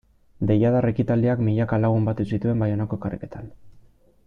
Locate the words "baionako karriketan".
2.65-3.53